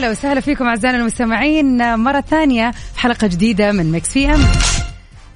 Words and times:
ويا 0.00 0.06
هلا 0.06 0.18
وسهلا 0.18 0.40
فيكم 0.40 0.64
أعزائنا 0.64 0.98
المستمعين. 0.98 1.96
مرة 1.98 2.20
ثانية 2.20 2.70
في 2.70 3.00
حلقة 3.00 3.26
جديدة 3.26 3.72
من 3.72 3.92
Mix 3.92 4.14
PM 4.14 4.44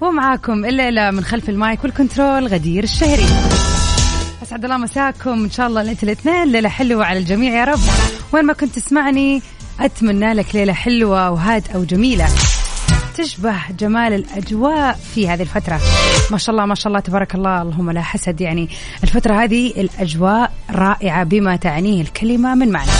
ومعاكم 0.00 0.64
الليلة 0.64 1.10
من 1.10 1.24
خلف 1.24 1.48
ال 1.48 1.57
mic 1.57 1.84
وال 1.84 1.98
control 1.98 2.46
غدير 2.46 2.84
الشهري. 2.84 3.26
أسعد 4.42 4.64
الله 4.64 4.76
مساكم. 4.76 5.30
إن 5.30 5.50
شاء 5.50 5.66
الله 5.66 5.82
ليلة 5.82 5.98
الاثنين 6.02 6.52
ليلة 6.52 6.68
حلوة 6.68 7.04
على 7.04 7.18
الجميع 7.18 7.52
يا 7.52 7.64
رب. 7.64 7.78
وين 8.32 8.44
ما 8.44 8.52
كنت 8.52 8.74
تسمعني 8.74 9.42
أتمنى 9.80 10.32
لك 10.32 10.54
ليلة 10.54 10.72
حلوة 10.72 11.30
وهادئة 11.30 11.76
وجميلة 11.76 12.28
تشبه 13.16 13.56
جمال 13.78 14.12
الأجواء 14.12 14.98
في 15.14 15.28
هذه 15.28 15.42
الفترة. 15.42 15.80
ما 16.30 16.38
شاء 16.38 16.54
الله 16.54 16.66
ما 16.66 16.74
شاء 16.74 16.88
الله 16.88 17.00
تبارك 17.00 17.34
الله. 17.34 17.62
اللهم 17.62 17.90
لا 17.90 18.02
حسد 18.02 18.40
يعني 18.40 18.68
الفترة 19.02 19.44
هذه 19.44 19.66
الأجواء 19.66 20.52
رائعة 20.70 21.24
بما 21.24 21.56
تعنيه 21.56 22.02
الكلمة 22.02 22.54
من 22.54 22.70
معنى. 22.70 22.90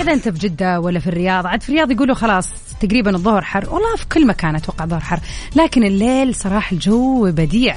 إذا 0.00 0.12
أنت 0.12 0.28
في 0.28 0.38
جدة 0.38 0.80
ولا 0.80 0.98
في 0.98 1.06
الرياض 1.06 1.46
عاد 1.46 1.62
في 1.62 1.68
الرياض 1.68 1.90
يقولوا 1.90 2.14
خلاص 2.14 2.48
تقريبا 2.80 3.10
الظهر 3.10 3.42
حر 3.42 3.70
والله 3.70 3.96
في 3.96 4.06
كل 4.08 4.26
مكان 4.26 4.56
أتوقع 4.56 4.86
ظهر 4.86 5.00
حر 5.00 5.20
لكن 5.56 5.84
الليل 5.84 6.34
صراحة 6.34 6.72
الجو 6.72 7.30
بديع. 7.30 7.76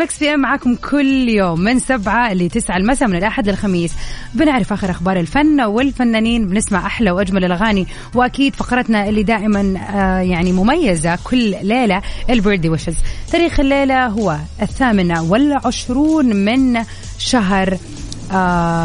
مكس 0.00 0.18
في 0.18 0.34
إم 0.34 0.40
معاكم 0.40 0.74
كل 0.74 1.28
يوم 1.28 1.60
من 1.60 1.78
سبعة 1.78 2.32
لتسعة 2.32 2.76
المساء 2.76 3.08
من 3.08 3.16
الأحد 3.16 3.48
للخميس. 3.48 3.92
بنعرف 4.34 4.72
آخر 4.72 4.90
أخبار 4.90 5.20
الفن 5.20 5.60
والفنانين 5.60 6.48
بنسمع 6.48 6.86
أحلى 6.86 7.10
وأجمل 7.10 7.44
الأغاني 7.44 7.86
وأكيد 8.14 8.54
فقرتنا 8.54 9.08
اللي 9.08 9.22
دائما 9.22 9.74
آه 9.94 10.20
يعني 10.20 10.52
مميزة 10.52 11.18
كل 11.24 11.50
ليلة 11.62 12.02
البيردي 12.30 12.68
ويشز 12.68 12.96
تاريخ 13.32 13.60
الليلة 13.60 14.06
هو 14.06 14.36
الثامنة 14.62 15.22
والعشرون 15.22 16.36
من 16.36 16.84
شهر 17.18 17.78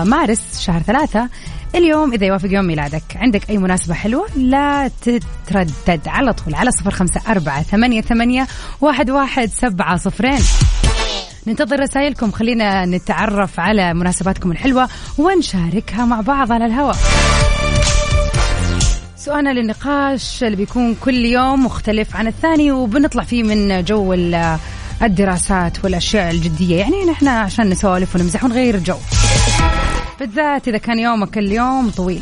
مارس 0.03 0.41
شهر 0.59 0.81
ثلاثة. 0.81 1.29
اليوم 1.75 2.13
إذا 2.13 2.25
يوافق 2.25 2.49
يوم 2.51 2.65
ميلادك. 2.65 3.03
عندك 3.15 3.49
أي 3.49 3.57
مناسبة 3.57 3.93
حلوة 3.93 4.25
لا 4.35 4.91
تتردد. 5.01 6.07
على 6.07 6.33
طول 6.33 6.55
على 6.55 6.71
صفر 6.71 6.91
خمسة 6.91 7.21
أربعة 7.27 7.63
ثمانية, 7.63 8.01
ثمانية 8.01 8.47
واحد, 8.81 9.09
واحد 9.09 9.49
سبعة 9.49 9.97
صفرين. 9.97 10.39
ننتظر 11.47 11.79
رسائلكم. 11.79 12.31
خلينا 12.31 12.85
نتعرف 12.85 13.59
على 13.59 13.93
مناسباتكم 13.93 14.51
الحلوة 14.51 14.89
ونشاركها 15.17 16.05
مع 16.05 16.21
بعض 16.21 16.51
على 16.51 16.65
الهواء. 16.65 16.95
سؤالنا 19.17 19.49
للنقاش 19.49 20.43
اللي 20.43 20.55
بيكون 20.55 20.95
كل 20.95 21.25
يوم 21.25 21.65
مختلف 21.65 22.15
عن 22.15 22.27
الثاني 22.27 22.71
وبنطلع 22.71 23.23
فيه 23.23 23.43
من 23.43 23.83
جو 23.83 24.13
الدراسات 25.03 25.83
والأشياء 25.83 26.31
الجدية. 26.31 26.77
يعني 26.79 27.05
نحن 27.05 27.27
عشان 27.27 27.69
نسولف 27.69 28.15
ونمزح 28.15 28.43
ونغير 28.43 28.75
الجو 28.75 28.97
بالذات 30.19 30.67
إذا 30.67 30.77
كان 30.77 30.99
يومك 30.99 31.37
اليوم 31.37 31.89
طويل. 31.89 32.21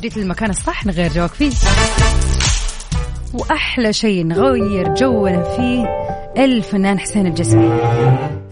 جيت 0.00 0.16
للمكان 0.16 0.50
الصح 0.50 0.86
نغير 0.86 1.12
جوك 1.12 1.30
فيه. 1.30 1.52
وأحلى 3.34 3.92
شيء 3.92 4.26
نغير 4.26 4.94
جونا 4.94 5.42
فيه 5.56 5.86
الفنان 6.44 6.98
حسين 6.98 7.26
الجسمي. 7.26 7.80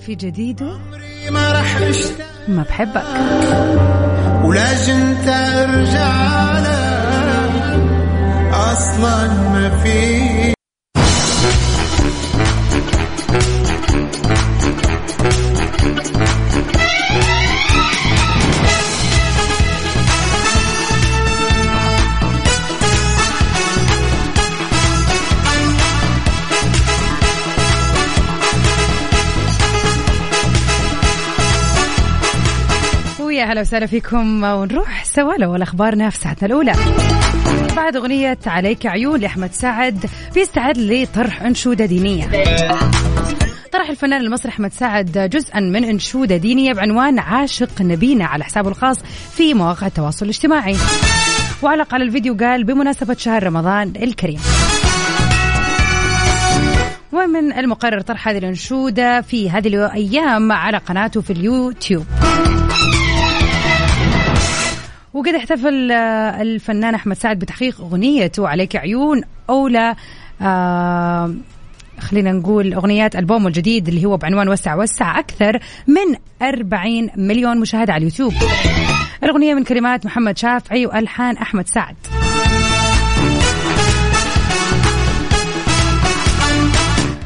في 0.07 0.15
جديده 0.15 0.79
ما 1.31 1.53
راح 1.53 1.81
ما 2.49 2.63
بحبك. 2.63 3.05
ولازم 4.45 5.15
ترجع 5.15 6.39
أصلا 8.73 9.27
ما 9.27 9.79
في 9.85 10.58
ويا 33.59 33.65
هلا 33.65 33.69
وسهلا 33.69 33.87
فيكم. 33.87 34.45
ونروح 34.45 35.05
سوا 35.05 35.63
أخبارنا 35.63 36.11
في 36.11 36.19
ساعتنا 36.19 36.47
الأولى. 36.47 36.73
بعد 37.77 37.97
أغنية 37.97 38.39
عليك 38.47 38.87
عيون 38.87 39.21
لأحمد 39.21 39.53
سعد 39.53 40.07
بيستعد 40.35 40.79
لطرح 40.79 41.43
أنشودة 41.43 41.85
دينية. 41.85 42.27
طرح 43.73 43.89
الفنان 43.91 44.21
المصري 44.21 44.53
أحمد 44.53 44.73
سعد 44.73 45.31
جزءا 45.33 45.61
من 45.61 45.85
أنشودة 45.85 46.37
دينية 46.37 46.73
بعنوان 46.73 47.19
عاشق 47.19 47.83
نبينا 47.83 48.25
على 48.25 48.45
حسابه 48.45 48.69
الخاص 48.69 48.99
في 49.33 49.55
مواقع 49.55 49.87
التواصل 49.87 50.25
الاجتماعي. 50.25 50.77
وعلق 51.63 51.95
على 51.95 52.05
الفيديو 52.05 52.37
قال 52.41 52.65
بمناسبة 52.65 53.17
شهر 53.19 53.43
رمضان 53.43 53.93
الكريم. 54.03 54.41
ومن 57.13 57.53
المقرر 57.53 58.01
طرح 58.01 58.29
هذه 58.29 58.39
الأنشودة 58.39 59.21
في 59.21 59.51
هذه 59.51 59.69
الأيام 59.69 60.53
على 60.53 60.79
قناته 60.79 61.21
في 61.21 61.33
اليوتيوب. 61.33 62.07
وقد 65.15 65.35
احتفل 65.35 65.93
آه، 65.93 66.43
الفنان 66.43 66.95
أحمد 66.95 67.17
سعد 67.17 67.39
بتحقيق 67.39 67.81
أغنيته 67.81 68.49
عليك 68.49 68.77
عيون 68.77 69.23
أولى 69.51 69.95
آه 70.43 71.35
خلينا 72.01 72.33
نقول 72.33 72.75
أغنيات 72.75 73.17
ألبومه 73.17 73.49
الجديد 73.49 73.89
اللي 73.89 74.05
هو 74.05 74.17
بعنوان 74.17 74.49
وسع 74.49 74.75
وسع 74.75 75.19
أكثر 75.19 75.59
من 75.87 76.17
40 76.43 77.09
مليون 77.17 77.61
مشاهدة 77.61 77.93
على 77.93 78.01
اليوتيوب. 78.01 78.33
الأغنية 79.23 79.55
من 79.55 79.65
كلمات 79.65 80.07
محمد 80.07 80.39
شافعي 80.39 80.87
وألحان 80.87 81.37
أحمد 81.37 81.69
سعد. 81.69 81.97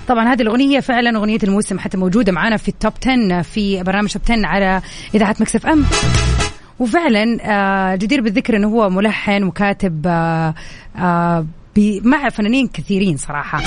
طبعا 0.08 0.32
هذه 0.32 0.42
الأغنية 0.42 0.80
فعلا 0.80 1.18
أغنية 1.18 1.38
الموسم 1.44 1.78
حتى 1.78 1.96
موجودة 1.96 2.32
معنا 2.32 2.56
في 2.56 2.68
التوب 2.68 2.92
10 3.02 3.42
في 3.42 3.82
برنامج 3.82 4.12
توب 4.12 4.22
10 4.30 4.46
على 4.46 4.82
إذاعة 5.14 5.36
مكسف 5.40 5.66
أم 5.66 5.84
وفعلا 6.78 7.38
آه، 7.42 7.96
جدير 7.96 8.20
بالذكر 8.20 8.56
إنه 8.56 8.68
هو 8.68 8.90
ملحن 8.90 9.42
وكاتب 9.42 10.06
آه، 10.06 10.54
آه، 10.96 11.46
مع 12.04 12.28
فنانين 12.28 12.68
كثيرين 12.68 13.16
صراحة. 13.16 13.62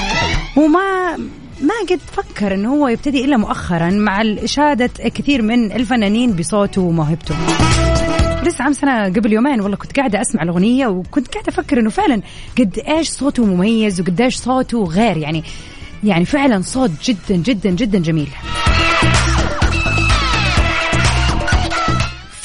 وما 0.57 1.17
ما 1.61 1.73
قد 1.89 1.99
فكر 1.99 2.53
إنه 2.53 2.73
هو 2.73 2.87
يبتدي 2.87 3.25
إلا 3.25 3.37
مؤخرا 3.37 3.89
مع 3.89 4.21
اشاده 4.21 4.87
كثير 4.87 5.41
من 5.41 5.71
الفنانين 5.71 6.31
بصوته 6.31 6.81
وموهبته. 6.81 7.35
لسه 8.43 8.63
عام 8.63 8.73
سنة 8.73 9.05
قبل 9.05 9.33
يومين 9.33 9.61
والله 9.61 9.77
كنت 9.77 9.97
قاعدة 9.99 10.21
أسمع 10.21 10.43
الأغنية 10.43 10.87
وكنت 10.87 11.27
قاعدة 11.27 11.49
أفكر 11.49 11.79
إنه 11.79 11.89
فعلا 11.89 12.21
قد 12.59 12.79
إيش 12.87 13.09
صوته 13.09 13.45
مميز 13.45 14.01
وقد 14.01 14.21
إيش 14.21 14.35
صوته 14.35 14.83
غير. 14.83 15.17
يعني 15.17 15.43
يعني 16.03 16.25
فعلا 16.25 16.61
صوت 16.61 16.91
جدا 17.03 17.35
جدا 17.35 17.69
جدا 17.69 17.99
جميل. 17.99 18.29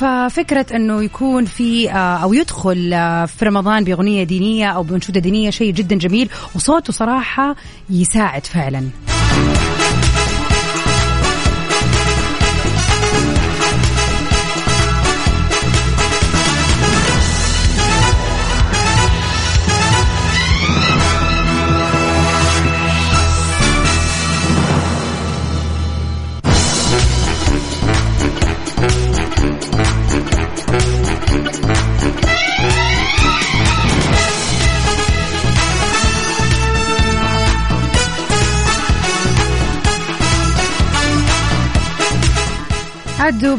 ففكرة 0.00 0.66
إنه 0.76 1.02
يكون 1.02 1.44
في 1.44 1.90
آه، 1.90 2.16
أو 2.16 2.32
يدخل 2.32 2.90
آه، 2.94 3.26
في 3.26 3.44
رمضان 3.44 3.84
بأغنية 3.84 4.24
دينية 4.24 4.70
أو 4.70 4.82
بأنشودة 4.82 5.20
دينية 5.20 5.50
شيء 5.50 5.72
جدا 5.72 5.96
جميل 5.96 6.30
وصوته 6.54 6.92
صراحة 6.92 7.56
يساعد 7.90 8.46
فعلا. 8.46 8.90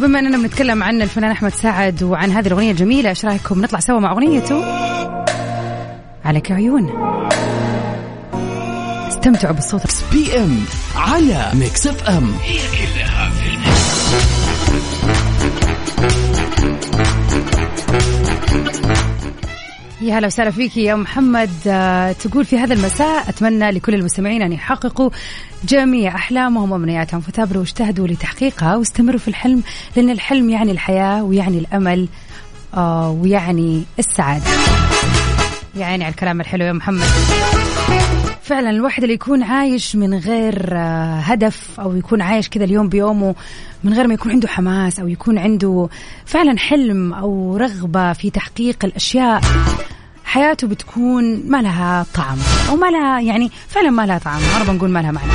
وبما 0.01 0.19
أننا 0.19 0.37
بنتكلم 0.37 0.83
عن 0.83 1.01
الفنان 1.01 1.31
أحمد 1.31 1.51
سعد 1.51 2.03
وعن 2.03 2.31
هذه 2.31 2.47
الأغنية 2.47 2.71
الجميلة 2.71 3.09
إيش 3.09 3.25
رأيكم؟ 3.25 3.61
نطلع 3.61 3.79
سوا 3.79 3.99
مع 3.99 4.11
أغنيته 4.11 4.65
عليك 6.25 6.51
عيون. 6.51 6.89
استمتعوا 9.07 9.53
بالصوت. 9.53 10.03
PM 10.11 10.65
على 10.95 11.51
Mix 11.53 11.87
FM 11.87 12.33
هي 12.43 12.57
كلها 12.57 13.29
في 13.29 13.49
ال 13.49 13.84
mix. 13.84 15.20
يا 20.01 20.17
هلا 20.17 20.27
وسهلا 20.27 20.51
فيك 20.51 20.77
يا 20.77 20.95
محمد 20.95 21.49
آه، 21.67 22.11
تقول 22.11 22.45
في 22.45 22.57
هذا 22.57 22.73
المساء 22.73 23.29
أتمنى 23.29 23.71
لكل 23.71 23.95
المستمعين 23.95 24.41
أن 24.41 24.51
يحققوا 24.51 25.09
جميع 25.63 26.15
أحلامهم 26.15 26.71
وأمنياتهم 26.71 27.21
فثابروا 27.21 27.59
واجتهدوا 27.59 28.07
لتحقيقها 28.07 28.75
واستمروا 28.75 29.19
في 29.19 29.27
الحلم 29.27 29.63
لأن 29.95 30.09
الحلم 30.09 30.49
يعني 30.49 30.71
الحياة 30.71 31.23
ويعني 31.23 31.57
الأمل 31.57 32.07
آه، 32.73 33.09
ويعني 33.09 33.83
السعادة. 33.99 34.45
يا 35.75 35.85
عيني 35.85 36.03
على 36.03 36.11
الكلام 36.11 36.41
الحلو 36.41 36.65
يا 36.65 36.73
محمد. 36.73 37.07
فعلا 38.51 38.69
الواحد 38.69 39.03
اللي 39.03 39.13
يكون 39.13 39.43
عايش 39.43 39.95
من 39.95 40.13
غير 40.13 40.69
آه، 40.73 41.19
هدف 41.19 41.79
أو 41.79 41.95
يكون 41.95 42.21
عايش 42.21 42.49
كذا 42.49 42.63
اليوم 42.63 42.89
بيومه 42.89 43.35
من 43.83 43.93
غير 43.93 44.07
ما 44.07 44.13
يكون 44.13 44.31
عنده 44.31 44.47
حماس 44.47 44.99
أو 44.99 45.07
يكون 45.07 45.37
عنده 45.37 45.89
فعلا 46.25 46.57
حلم 46.57 47.13
أو 47.13 47.57
رغبة 47.57 48.13
في 48.13 48.29
تحقيق 48.29 48.85
الأشياء 48.85 49.41
حياته 50.25 50.67
بتكون 50.67 51.43
ما 51.49 51.61
لها 51.61 52.05
طعم 52.13 52.37
أو 52.69 52.75
ما 52.75 52.87
لها 52.87 53.21
يعني 53.21 53.51
فعلا 53.67 53.89
ما 53.89 54.05
لها 54.05 54.17
طعم 54.17 54.41
ما 54.41 54.73
بنقول 54.73 54.89
ما 54.89 54.99
لها 54.99 55.11
معنى. 55.11 55.31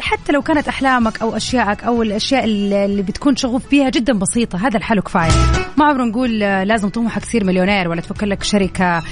حتى 0.00 0.32
لو 0.32 0.42
كانت 0.42 0.68
أحلامك 0.68 1.22
أو 1.22 1.36
اشيائك 1.36 1.84
أو 1.84 2.02
الأشياء 2.02 2.44
اللي 2.44 3.02
بتكون 3.02 3.36
شغوف 3.36 3.70
بيها 3.70 3.90
جدا 3.90 4.12
بسيطة 4.12 4.66
هذا 4.66 4.76
الحل 4.76 5.00
كفاية. 5.00 5.30
ما 5.76 5.84
عمره 5.84 6.04
نقول 6.04 6.42
آه، 6.42 6.64
لازم 6.64 6.88
طموحك 6.88 7.22
تصير 7.22 7.44
مليونير 7.44 7.88
ولا 7.88 8.00
تفكر 8.00 8.26
لك 8.26 8.42
شركة 8.42 9.02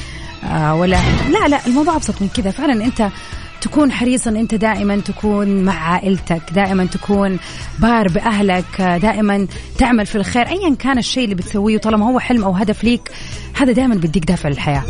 ولا 0.73 0.96
لا 1.31 1.49
لا 1.49 1.67
الموضوع 1.67 1.96
أبسط 1.96 2.23
من 2.23 2.29
كذا. 2.29 2.50
فعلا 2.50 2.85
أنت 2.85 3.08
تكون 3.61 3.93
حريصا 3.93 4.31
أنت 4.31 4.55
دائما 4.55 4.96
تكون 5.00 5.64
مع 5.64 5.73
عائلتك 5.93 6.43
دائما 6.52 6.85
تكون 6.87 7.38
بار 7.79 8.08
بأهلك 8.08 8.81
آه، 8.81 8.99
دائما 8.99 9.46
تعمل 9.79 10.06
في 10.06 10.17
الخير 10.17 10.49
ايا 10.49 10.75
كان 10.75 10.99
الشيء 10.99 11.25
اللي 11.25 11.35
بتسويه 11.35 11.79
طالما 11.79 12.06
هو 12.06 12.19
حلم 12.19 12.44
أو 12.44 12.52
هدف 12.52 12.85
ليك 12.85 13.11
هذا 13.55 13.73
دائما 13.73 13.94
بيديك 13.94 14.25
دافع 14.25 14.49
للحياة. 14.49 14.82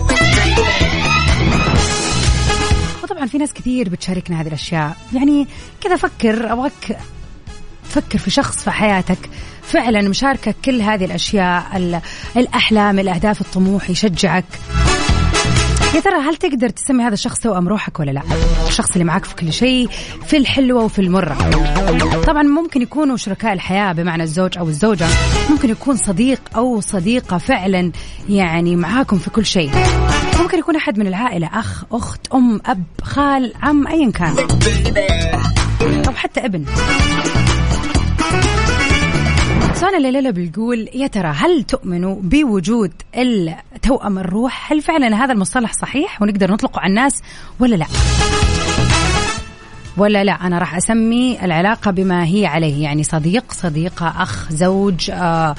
وطبعا 3.03 3.27
في 3.27 3.39
ناس 3.39 3.53
كثير 3.53 3.89
بتشاركنا 3.89 4.41
هذه 4.41 4.49
الأشياء. 4.49 4.97
يعني 5.13 5.47
كذا 5.81 5.97
فكر 5.97 6.53
أبغاك 6.53 6.99
فكر 7.91 8.19
في 8.19 8.31
شخص 8.31 8.65
في 8.65 8.71
حياتك 8.71 9.19
فعلا 9.63 10.09
مشاركك 10.09 10.57
كل 10.65 10.81
هذه 10.83 11.05
الأشياء 11.05 11.77
ال- 11.77 12.01
الأحلام 12.37 12.99
الأهداف 12.99 13.41
الطموح 13.41 13.91
يشجعك. 13.91 14.45
يا 15.95 16.01
ترى 16.01 16.15
هل 16.15 16.37
تقدر 16.37 16.69
تسمي 16.69 17.05
هذا 17.05 17.15
الشخص 17.15 17.39
توأم 17.39 17.69
روحك 17.69 18.01
ولا 18.01 18.11
لا؟ 18.11 18.23
الشخص 18.69 18.93
اللي 18.93 19.05
معك 19.05 19.25
في 19.25 19.35
كل 19.35 19.53
شيء 19.53 19.89
في 20.27 20.37
الحلوة 20.37 20.85
وفي 20.85 20.99
المرة. 20.99 21.37
طبعا 22.27 22.43
ممكن 22.43 22.83
يكونوا 22.83 23.17
شركاء 23.17 23.53
الحياة 23.53 23.93
بمعنى 23.93 24.23
الزوج 24.23 24.59
أو 24.59 24.69
الزوجة، 24.69 25.07
ممكن 25.51 25.71
يكون 25.71 25.97
صديق 25.97 26.41
أو 26.57 26.81
صديقة 26.81 27.39
فعلا 27.39 27.93
يعني 28.29 28.77
معاكم 28.77 29.19
في 29.19 29.31
كل 29.31 29.47
شيء. 29.47 29.71
ممكن 30.41 30.59
يكون 30.59 30.77
أحد 30.77 30.99
من 30.99 31.07
العائلة 31.07 31.51
أخ، 31.53 31.85
أخت، 31.93 32.21
أم، 32.35 32.61
أب، 32.67 32.83
خال، 33.03 33.53
عم، 33.63 33.87
أيا 33.87 34.11
كان. 34.11 34.35
أو 36.09 36.13
حتى 36.13 36.41
ابن. 36.41 36.65
سؤالنا 39.81 40.09
الليلة 40.09 40.31
بيقول 40.31 40.89
يا 40.95 41.07
ترى 41.07 41.29
هل 41.29 41.63
تؤمنوا 41.63 42.17
بوجود 42.23 42.93
التوأم 43.17 44.19
الروح؟ 44.19 44.73
هل 44.73 44.83
فعلا 44.83 45.25
هذا 45.25 45.33
المصطلح 45.33 45.73
صحيح 45.73 46.23
ونقدر 46.23 46.53
نطلقه 46.53 46.81
على 46.81 46.91
الناس 46.91 47.23
ولا 47.61 47.77
لا؟ 47.77 47.87
ولا 49.97 50.25
لا 50.25 50.33
أنا 50.33 50.59
راح 50.59 50.77
أسمي 50.77 51.45
العلاقة 51.45 51.91
بما 51.91 52.25
هي 52.25 52.47
عليه 52.47 52.83
يعني 52.83 53.03
صديق 53.05 53.53
صديقة 53.53 54.23
أخ 54.23 54.53
زوج 54.53 55.11
آه 55.11 55.55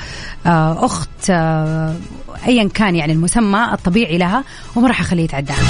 آه 0.45 0.85
أخت 0.85 1.29
آه 1.29 1.95
أيا 2.47 2.69
كان 2.73 2.95
يعني 2.95 3.13
المسمى 3.13 3.69
الطبيعي 3.73 4.17
لها 4.17 4.43
وما 4.75 4.87
راح 4.87 5.01
أخليه 5.01 5.23
يتعداها 5.23 5.63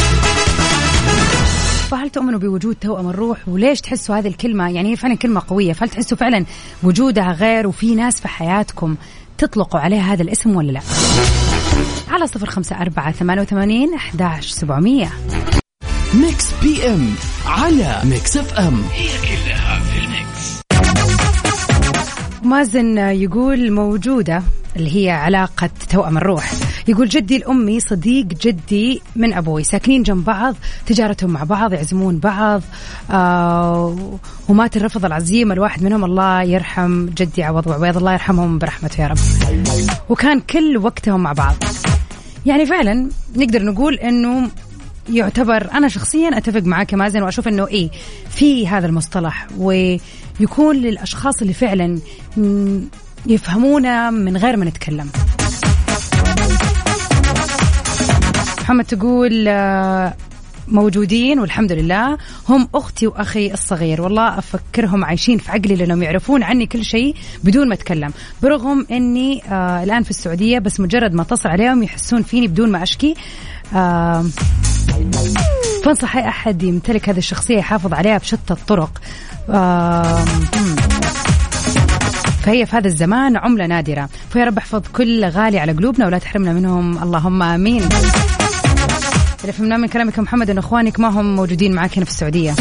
فهل 1.90 2.10
تؤمنوا 2.10 2.40
بوجود 2.40 2.76
توأم 2.76 3.10
الروح 3.10 3.38
وليش 3.48 3.82
تحسوا 3.82 4.18
هذه 4.18 4.28
الكلمة؟ 4.28 4.70
يعني 4.70 4.92
هي 4.92 4.96
فعلا 4.96 5.16
كلمة 5.16 5.42
قوية. 5.48 5.74
فهل 5.74 5.90
تحسوا 5.90 6.18
فعلا 6.18 6.46
وجودها 6.84 7.32
غير 7.32 7.68
وفي 7.68 7.96
ناس 7.96 8.22
في 8.22 8.28
حياتكم 8.28 8.96
تطلقوا 9.38 9.80
عليها 9.80 10.14
هذا 10.14 10.22
الاسم 10.22 10.56
ولا 10.56 10.72
لا؟ 10.72 10.82
على 12.10 12.28
صفر 12.28 12.50
خمسة 12.50 12.82
أربعة 12.82 13.12
ثمانية 13.12 13.42
وثمانين 13.42 13.94
أحداش 13.94 14.52
سبعمية. 14.52 15.10
Mix 16.14 16.52
PM 16.62 17.10
على 17.46 18.02
Mix 18.04 18.38
FM. 18.38 18.81
هي 18.94 19.08
كلها 19.08 19.80
في 19.80 20.00
ال 20.00 20.12
mix. 20.12 20.62
مازن 22.44 22.98
يقول 22.98 23.72
موجودة 23.72 24.44
اللي 24.76 24.96
هي 24.96 25.10
علاقة 25.10 25.70
توأم 25.90 26.18
الروح. 26.18 26.52
يقول 26.90 27.08
جدي 27.08 27.38
الأمي 27.38 27.80
صديق 27.80 28.26
جدي 28.26 29.02
من 29.16 29.34
أبوي. 29.34 29.64
ساكنين 29.64 30.04
جنب 30.04 30.26
بعض 30.26 30.56
تجارتهم 30.86 31.30
مع 31.30 31.44
بعض 31.44 31.74
يعزمون 31.74 32.18
بعض. 32.18 32.62
آه 33.12 34.20
ومات 34.50 34.78
الرفض 34.78 35.06
العزيمة 35.06 35.54
الواحد 35.54 35.84
منهم. 35.84 36.06
الله 36.06 36.42
يرحم 36.42 37.06
جدي 37.06 37.44
عوض 37.44 37.68
وعويض. 37.68 37.98
الله 37.98 38.14
يرحمهم 38.14 38.58
برحمته 38.60 39.02
يا 39.04 39.08
رب. 39.08 39.18
وكان 40.10 40.40
كل 40.40 40.78
وقتهم 40.78 41.24
مع 41.24 41.34
بعض. 41.34 41.56
يعني 42.46 42.66
فعلا 42.66 43.10
نقدر 43.36 43.64
نقول 43.64 43.96
إنه 43.96 44.50
يعتبر 45.10 45.72
أنا 45.72 45.88
شخصيا 45.88 46.38
أتفق 46.38 46.64
يا 46.92 46.98
مازن 46.98 47.22
وأشوف 47.22 47.48
إنه 47.48 47.68
إيه 47.68 47.90
في 48.30 48.68
هذا 48.68 48.88
المصطلح. 48.88 49.48
ويكون 49.58 50.76
للأشخاص 50.76 51.42
اللي 51.42 51.54
فعلا 51.54 52.00
يفهمونا 53.26 54.10
من 54.10 54.38
غير 54.38 54.58
ما 54.58 54.66
نتكلم. 54.66 55.10
محمد 58.69 58.86
تقول 58.86 59.45
آه، 59.48 60.13
موجودين 60.68 61.39
والحمد 61.39 61.71
لله. 61.71 62.18
هم 62.50 62.69
أختي 62.75 63.07
وأخي 63.07 63.54
الصغير. 63.54 64.01
والله 64.01 64.39
أفكرهم 64.39 65.06
عايشين 65.06 65.38
في 65.38 65.51
عقلي 65.51 65.75
لأنهم 65.75 66.04
يعرفون 66.04 66.44
عني 66.44 66.66
كل 66.66 66.86
شيء 66.86 67.16
بدون 67.44 67.68
ما 67.68 67.74
أتكلم. 67.74 68.13
برغم 68.44 68.86
إني 68.92 69.44
آه 69.51 69.83
الآن 69.83 70.04
في 70.04 70.10
السعودية 70.10 70.60
بس 70.60 70.80
مجرد 70.80 71.13
ما 71.13 71.21
أتصل 71.21 71.50
عليهم 71.50 71.83
يحسون 71.83 72.21
فيني 72.24 72.48
بدون 72.48 72.71
ما 72.71 72.83
أشكي. 72.83 73.16
آه 73.76 74.26
فانصح 75.83 76.16
أي 76.16 76.28
أحد 76.28 76.64
يمتلك 76.64 77.09
هذه 77.09 77.18
الشخصية 77.18 77.57
يحافظ 77.57 77.94
عليها 77.94 78.18
بشتى 78.18 78.54
الطرق. 78.54 79.02
آه. 79.49 80.26
فهي 82.44 82.66
في 82.66 82.76
هذا 82.76 82.88
الزمان 82.88 83.38
عملة 83.38 83.66
نادرة. 83.66 84.09
فيا 84.30 84.45
رب 84.45 84.57
احفظ 84.57 84.81
كل 84.94 85.26
غالي 85.26 85.59
على 85.59 85.71
قلوبنا 85.71 86.06
ولا 86.06 86.18
تحرمنا 86.18 86.54
منهم. 86.54 87.04
اللهم 87.04 87.44
آمين. 87.44 87.90
اللي 89.42 89.54
فهمناه 89.54 89.78
من 89.78 89.88
كلامك 89.88 90.19
محمد 90.19 90.50
إن 90.50 90.58
إخوانك 90.58 91.00
ما 91.00 91.08
هم 91.08 91.36
موجودين 91.36 91.76
معك 91.76 91.98
هنا 91.98 92.06
في 92.06 92.12
السعودية. 92.12 92.56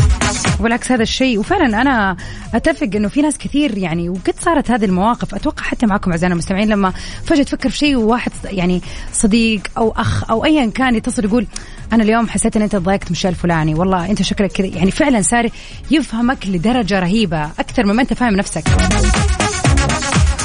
وبالعكس 0.60 0.92
هذا 0.92 1.02
الشيء. 1.02 1.38
وفعلا 1.38 1.82
أنا 1.82 2.16
أتفق 2.54 2.90
إنه 2.94 3.08
في 3.08 3.22
ناس 3.22 3.38
كثير 3.38 3.78
يعني 3.78 4.08
وقد 4.08 4.34
صارت 4.40 4.70
هذه 4.70 4.84
المواقف. 4.84 5.34
أتوقع 5.34 5.62
حتى 5.62 5.86
معكم 5.86 6.10
أعزائنا 6.10 6.32
المستمعين 6.32 6.68
لما 6.68 6.92
فجأة 7.24 7.42
تفكر 7.42 7.70
في 7.70 7.76
شيء 7.76 7.96
وواحد 7.96 8.32
يعني 8.44 8.82
صديق 9.12 9.60
أو 9.78 9.90
أخ 9.96 10.30
أو 10.30 10.44
ايا 10.44 10.70
كان 10.70 10.94
يتصل 10.94 11.24
يقول 11.24 11.46
أنا 11.92 12.02
اليوم 12.02 12.28
حسيت 12.28 12.56
إن 12.56 12.62
أنت 12.62 12.76
ضايقت 12.76 13.10
مشي 13.10 13.28
الفلاني 13.28 13.74
والله 13.74 14.10
أنت 14.10 14.22
شكلك 14.22 14.52
كذا. 14.52 14.66
يعني 14.66 14.90
فعلا 14.90 15.22
صار 15.22 15.48
يفهمك 15.90 16.46
لدرجة 16.46 17.00
رهيبة 17.00 17.44
أكثر 17.44 17.86
مما 17.86 18.02
أنت 18.02 18.12
فاهم 18.12 18.36
نفسك. 18.36 18.64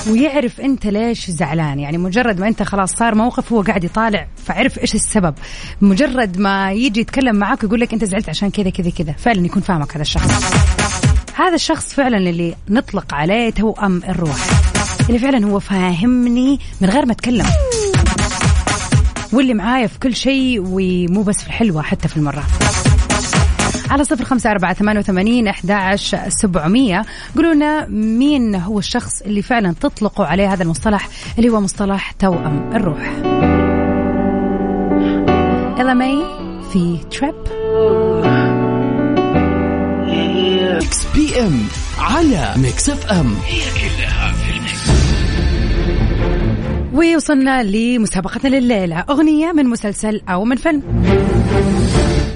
ويعرف 0.08 0.62
انت 0.62 0.88
ليش 0.88 1.32
زعلان. 1.32 1.80
يعني 1.80 1.98
مجرد 1.98 2.40
ما 2.40 2.48
انت 2.48 2.64
خلاص 2.64 2.94
صار 2.94 3.16
موقف 3.16 3.54
هو 3.54 3.62
قاعد 3.62 3.84
يطالع 3.84 4.28
فعرف 4.46 4.80
إيش 4.80 4.96
السبب. 4.96 5.34
مجرد 5.82 6.38
ما 6.38 6.72
يجي 6.72 7.00
يتكلم 7.00 7.36
معك 7.36 7.64
ويقول 7.64 7.80
لك 7.80 7.94
أنت 7.94 8.04
زعلت 8.06 8.30
عشان 8.30 8.50
كذا 8.50 8.70
كذا 8.70 8.90
كذا 8.90 9.12
فعلا 9.12 9.46
يكون 9.46 9.62
فاهمك 9.62 9.92
هذا 9.94 10.02
الشخص. 10.02 10.32
هذا 11.36 11.56
الشخص 11.56 11.94
فعلا 11.94 12.18
اللي 12.18 12.56
نطلق 12.70 13.14
عليه 13.14 13.50
توأم 13.50 14.02
الروح 14.10 14.38
اللي 15.10 15.20
فعلا 15.20 15.46
هو 15.46 15.60
فاهمني 15.60 16.60
من 16.82 16.90
غير 16.90 17.06
ما 17.06 17.12
أتكلم. 17.12 17.46
واللي 19.34 19.54
معايا 19.54 19.88
في 19.88 20.00
كل 20.00 20.16
شيء 20.16 20.64
ومو 20.66 21.22
بس 21.24 21.42
في 21.42 21.48
الحلوة 21.48 21.82
حتى 21.82 22.08
في 22.08 22.18
المرة. 22.18 22.44
على 23.90 24.04
صفر 24.04 24.24
خمسة 24.24 24.52
أربعة 24.52 24.74
ثمانية 24.74 25.00
وثمانين 25.00 25.48
أحد 25.48 25.96
سبعمية. 26.28 27.06
قولوا 27.36 27.54
لنا 27.54 27.88
مين 27.88 28.56
هو 28.56 28.80
الشخص 28.80 29.22
اللي 29.22 29.42
فعلا 29.42 29.74
تطلقوا 29.82 30.26
عليه 30.26 30.54
هذا 30.54 30.64
المصطلح 30.64 31.10
اللي 31.38 31.50
هو 31.50 31.62
مصطلح 31.62 32.12
توأم 32.12 32.70
الروح. 32.76 33.14
إلا 35.80 35.94
مي 35.94 36.24
في 36.74 36.98
تريب. 37.12 37.36
Mix 40.84 41.06
PM 41.16 41.60
على 42.00 42.54
Mix 42.58 42.90
FM. 42.90 43.36
هي 43.46 43.62
كلها 43.62 44.32
في 44.32 44.52
ال 44.58 44.65
mix. 44.65 44.92
ووصلنا 46.94 47.64
لمسابقتنا 47.64 48.56
لليلة. 48.56 49.00
أغنية 49.10 49.52
من 49.52 49.66
مسلسل 49.66 50.22
أو 50.30 50.46
من 50.46 50.56
فيلم. 50.56 50.82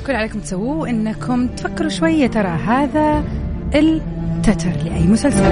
كل 0.08 0.16
عليكم 0.16 0.40
تسووه 0.40 0.90
إنكم 0.90 1.48
تفكروا 1.48 1.90
شوية 1.90 2.28
ترى 2.28 2.48
هذا 2.48 3.24
التتر 3.76 4.72
لأي 4.86 5.08
مسلسل. 5.08 5.44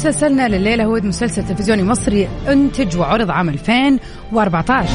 مسلسلنا 0.00 0.48
لليلة 0.48 0.84
هو 0.84 1.00
مسلسل 1.02 1.46
تلفزيوني 1.46 1.82
مصري 1.82 2.28
إنتج 2.48 2.96
وعرض 2.96 3.30
عام 3.30 3.48
2014 3.48 4.88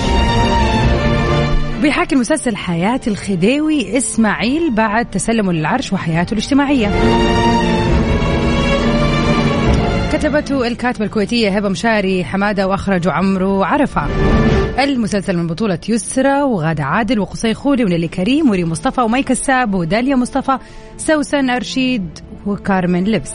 بيحاكي 1.81 2.15
المسلسل 2.15 2.55
حياة 2.55 2.99
الخديوي 3.07 3.97
إسماعيل 3.97 4.75
بعد 4.75 5.09
تسلمه 5.09 5.53
للعرش 5.53 5.93
وحياته 5.93 6.33
الاجتماعية. 6.33 6.91
كتبته 10.13 10.67
الكاتبة 10.67 11.05
الكويتية 11.05 11.57
هبة 11.57 11.69
مشاري 11.69 12.25
حمادة 12.25 12.67
وأخرجه 12.67 13.11
عمرو 13.11 13.63
عرفة. 13.63 14.07
المسلسل 14.83 15.37
من 15.37 15.47
بطولة 15.47 15.79
يسرى 15.89 16.41
وغادة 16.41 16.83
عادل 16.83 17.19
وقصي 17.19 17.53
خولي 17.53 17.83
ونيلي 17.83 18.07
كريم 18.07 18.49
وري 18.49 18.65
مصطفى 18.65 19.01
ومي 19.01 19.23
كساب 19.23 19.73
وداليا 19.73 20.15
مصطفى 20.15 20.57
سوسن 20.97 21.49
أرشيد 21.49 22.19
وكارمن 22.45 23.03
لبس. 23.03 23.33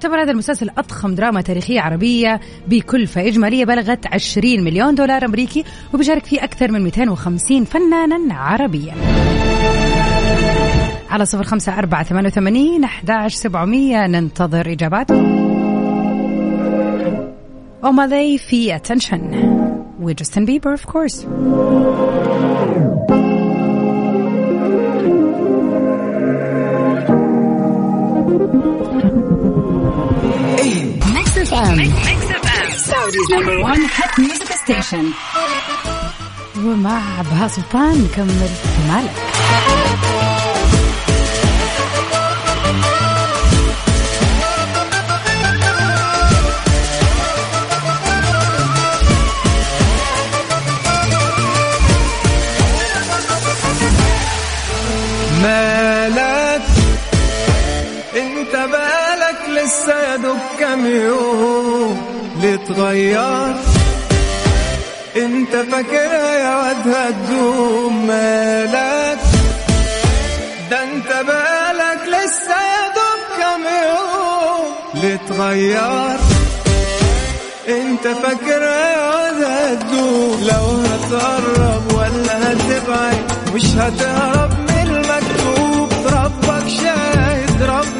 يعتبر 0.00 0.22
هذا 0.22 0.30
المسلسل 0.30 0.70
أضخم 0.78 1.14
دراما 1.14 1.40
تاريخية 1.40 1.80
عربية 1.80 2.40
بكلفة 2.68 3.26
إجمالية 3.28 3.64
بلغت 3.64 4.06
20 4.06 4.64
مليون 4.64 4.94
دولار 4.94 5.24
أمريكي 5.24 5.64
وبيشارك 5.94 6.24
فيه 6.24 6.44
أكثر 6.44 6.72
من 6.72 6.84
250 6.84 7.64
فنانا 7.64 8.34
عربيا. 8.34 8.94
على 11.10 11.24
صفر 11.24 11.44
خمسة 11.44 11.78
أربعة 11.78 12.02
ثمانية 12.02 12.28
وثمانين 12.28 12.84
أحداش 12.84 13.34
سبعمية 13.34 14.06
ننتظر 14.06 14.72
إجاباتكم 14.72 15.40
أومالي 17.84 18.38
في 18.38 18.78
attention 18.78 19.20
وجاستن 20.00 20.44
بيبر 20.44 20.76
of 20.76 20.80
course. 20.80 21.26
FM. 31.60 31.78
Saudi's 32.88 33.28
number 33.28 33.56
one 33.60 33.82
hit 33.96 34.12
music 34.18 34.50
station. 34.64 35.04
ومع 36.64 37.00
بهاء 37.30 37.48
سلطان 37.48 38.08
نكمل 38.12 38.48
في 38.48 38.88
مالك 38.92 39.12
بالك 59.80 59.88
لسه 59.88 60.10
يا 60.10 60.16
دوب 60.16 60.38
كام 60.58 60.86
يوم 60.86 62.02
لتغير. 62.42 63.54
انت 65.16 65.56
فاكرها 65.56 66.34
يا 66.34 66.56
واد 66.56 66.88
هتدوم 66.88 68.06
مالك؟ 68.06 69.18
ده 70.70 70.82
انت 70.82 71.08
بالك 71.08 72.02
لسه 72.08 72.54
يا 72.54 72.86
دوب 72.96 73.22
كام 73.38 73.62
يوم 73.86 75.04
لتغير. 75.04 76.18
انت 77.68 78.08
فاكرها 78.08 78.90
يا 78.90 79.10
واد 79.14 79.42
هتدوم 79.42 80.40
لو 80.42 80.66
هتقرب 80.90 81.92
ولا 81.92 82.52
هتبعد 82.52 83.32
مش 83.54 83.64
هتهرب 83.64 84.50
من 84.50 84.86
المكتوب. 84.90 85.90
ربك 86.06 86.68
شاهد 86.68 87.62
ربك 87.62 87.99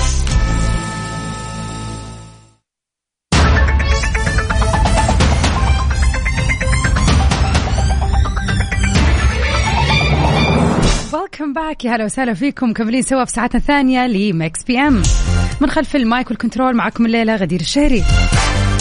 back 11.53 11.85
يا 11.85 11.95
هلا 11.95 12.05
وسهلا 12.05 12.33
فيكم. 12.33 12.69
مكملين 12.69 13.01
سوا 13.01 13.25
في 13.25 13.31
ساعتنا 13.31 13.59
الثانية 13.59 14.07
ل 14.07 14.63
Mix 14.63 14.79
PM 14.79 15.01
من 15.61 15.69
خلف 15.69 15.95
ال 15.95 16.04
mic 16.04 16.29
وال 16.29 16.39
control 16.39 16.75
معكم 16.75 17.05
الليلة 17.05 17.35
غدير 17.35 17.59
الشهري. 17.59 18.03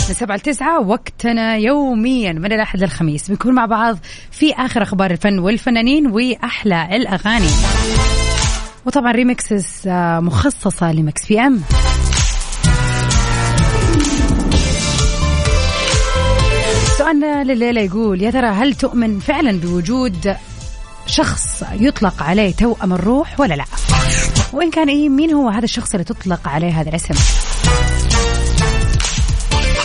من 0.09 0.15
سبعة 0.15 0.37
لتسعة 0.37 0.81
وقتنا 0.81 1.57
يوميا 1.57 2.33
من 2.33 2.53
الأحد 2.53 2.81
للخميس. 2.81 3.29
بنكون 3.29 3.55
مع 3.55 3.67
بعض 3.67 3.99
في 4.31 4.53
آخر 4.53 4.83
أخبار 4.83 5.11
الفن 5.11 5.39
والفنانين 5.39 6.07
وأحلى 6.07 6.97
الأغاني. 6.97 7.51
وطبعا 8.87 9.13
remixes 9.13 9.67
آه، 9.87 10.21
مخصصة 10.21 10.93
ل 10.93 11.27
Mix 11.29 11.41
PM 11.41 11.61
سؤالنا 16.99 17.45
لليلة 17.45 17.81
يقول 17.81 18.23
يا 18.23 18.31
ترى 18.31 18.47
هل 18.47 18.75
تؤمن 18.75 19.19
فعلا 19.19 19.61
بوجود 19.61 20.37
شخص 21.07 21.65
يطلق 21.73 22.23
عليه 22.23 22.53
توأم 22.53 22.93
الروح 22.93 23.41
ولا 23.41 23.55
لا؟ 23.55 23.65
وإن 24.53 24.71
كان 24.71 24.89
إيه 24.89 25.09
مين 25.09 25.35
هو 25.35 25.49
هذا 25.49 25.65
الشخص 25.65 25.93
اللي 25.93 26.05
تطلق 26.05 26.49
عليه 26.49 26.81
هذا 26.81 26.89
الاسم؟ 26.89 27.15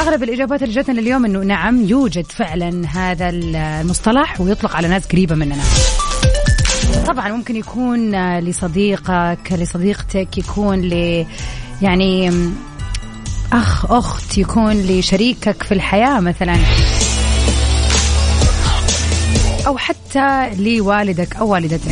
أغلب 0.02 0.24
الإجابات 0.24 0.64
اللي 0.64 0.74
جاتنا 0.74 1.00
اليوم 1.00 1.26
أنه 1.26 1.40
نعم 1.40 1.86
يوجد 1.86 2.26
فعلا 2.26 2.88
هذا 2.88 3.30
المصطلح 3.30 4.42
ويطلق 4.42 4.76
على 4.76 4.88
ناس 4.88 5.06
قريبة 5.06 5.36
مننا. 5.36 5.64
طبعا 7.08 7.30
ممكن 7.30 7.56
يكون 7.56 8.16
لصديقك 8.40 9.52
لصديقتك 9.52 10.38
يكون 10.38 10.82
ل 10.82 11.26
يعني 11.82 12.32
أخ 13.54 13.92
أخت 13.92 14.38
يكون 14.38 14.74
لشريكك 14.74 15.64
في 15.64 15.74
الحياة 15.74 16.20
مثلا. 16.20 16.58
أو 19.68 19.78
حتى 19.78 20.50
لوالدك 20.58 21.36
أو 21.36 21.48
والدتك. 21.48 21.92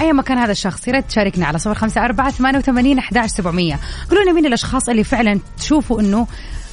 أي 0.00 0.12
مكان 0.12 0.38
هذا 0.38 0.52
الشخص 0.52 0.88
يا 0.88 0.92
ريت 0.92 1.04
تشاركنا 1.08 1.46
على 1.46 1.58
صفر 1.58 1.74
خمسة 1.74 2.04
أربعة 2.04 2.30
ثمانية 2.30 2.58
وثمانين 2.58 2.98
أحداش 2.98 3.30
سبعمية. 3.30 3.80
قولوا 4.10 4.32
مين 4.32 4.46
الأشخاص 4.46 4.88
اللي 4.88 5.04
فعلا 5.04 5.40
تشوفوا 5.58 6.00
أنه 6.00 6.26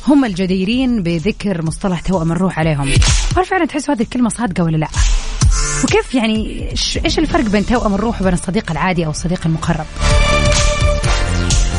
هم 0.08 0.26
الجديرين 0.26 1.04
بذكر 1.04 1.62
مصطلح 1.62 2.00
توأم 2.00 2.32
الروح 2.32 2.60
عليهم. 2.60 2.90
هل 3.38 3.46
فعلا 3.46 3.66
تحسوا 3.66 3.94
هذه 3.94 4.02
الكلمة 4.02 4.30
صادقة 4.30 4.64
ولا 4.64 4.78
لا؟ 4.78 4.88
وكيف 5.84 6.16
يعني 6.16 6.70
إيش 7.06 7.20
الفرق 7.20 7.44
بين 7.44 7.66
توأم 7.66 7.96
الروح 7.96 8.22
وبين 8.22 8.34
الصديق 8.34 8.72
العادي 8.72 9.06
أو 9.06 9.12
الصديق 9.12 9.42
المقرب؟ 9.46 9.86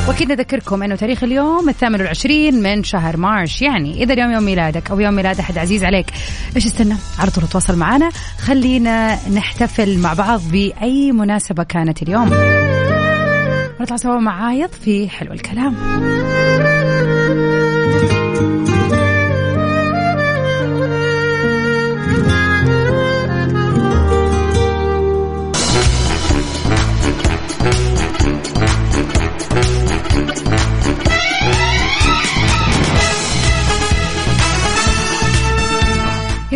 وأكيد 0.08 0.32
نذكركم 0.32 0.82
إنه 0.82 0.96
تاريخ 0.96 1.24
اليوم 1.24 1.68
الثامن 1.68 2.00
والعشرين 2.00 2.62
من 2.62 2.84
شهر 2.84 3.16
مارش 3.16 3.62
يعني 3.62 4.02
إذا 4.02 4.14
اليوم 4.14 4.30
يوم 4.30 4.42
ميلادك 4.42 4.90
أو 4.90 5.00
يوم 5.00 5.14
ميلاد 5.14 5.38
أحد 5.38 5.58
عزيز 5.58 5.84
عليك 5.84 6.06
إيش 6.56 6.66
استنى؟ 6.66 6.94
على 7.18 7.30
طول 7.30 7.48
تواصل 7.48 7.76
معنا. 7.76 8.10
خلينا 8.38 9.18
نحتفل 9.28 9.98
مع 9.98 10.14
بعض 10.14 10.40
بأي 10.52 11.12
مناسبة 11.12 11.62
كانت 11.62 12.02
اليوم. 12.02 12.30
نطلع 13.80 13.96
سوا 13.96 14.18
مع 14.18 14.46
عايض 14.46 14.70
في 14.70 15.08
حلو 15.08 15.32
الكلام. 15.32 15.74